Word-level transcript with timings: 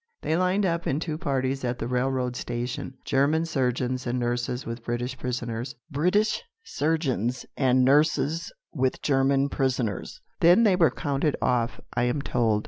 They 0.23 0.35
lined 0.35 0.65
up 0.65 0.87
in 0.87 0.99
two 0.99 1.19
parties 1.19 1.63
at 1.63 1.77
the 1.77 1.87
railroad 1.87 2.35
station, 2.35 2.95
German 3.05 3.45
surgeons 3.45 4.07
and 4.07 4.17
nurses 4.17 4.65
with 4.65 4.83
British 4.83 5.15
prisoners, 5.15 5.75
British 5.91 6.41
surgeons 6.63 7.45
and 7.55 7.85
nurses 7.85 8.51
with 8.73 9.03
German 9.03 9.47
prisoners. 9.47 10.19
Then 10.39 10.63
they 10.63 10.75
were 10.75 10.89
counted 10.89 11.35
off, 11.39 11.79
I 11.93 12.05
am 12.05 12.19
told. 12.23 12.59